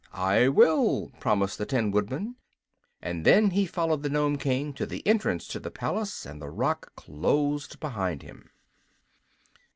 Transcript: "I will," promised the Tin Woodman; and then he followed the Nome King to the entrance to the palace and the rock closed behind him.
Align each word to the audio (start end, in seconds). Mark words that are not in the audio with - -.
"I 0.13 0.47
will," 0.47 1.11
promised 1.19 1.59
the 1.59 1.65
Tin 1.67 1.91
Woodman; 1.91 2.35
and 3.03 3.23
then 3.23 3.51
he 3.51 3.67
followed 3.67 4.01
the 4.01 4.09
Nome 4.09 4.39
King 4.39 4.73
to 4.73 4.87
the 4.87 5.05
entrance 5.05 5.47
to 5.49 5.59
the 5.59 5.69
palace 5.69 6.25
and 6.25 6.41
the 6.41 6.49
rock 6.49 6.91
closed 6.95 7.79
behind 7.79 8.23
him. 8.23 8.49